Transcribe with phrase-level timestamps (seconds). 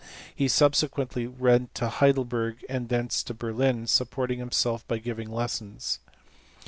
[0.35, 5.99] He subsequently went to Heidelberg and thence to Berlin, supporting himself by giving lessons.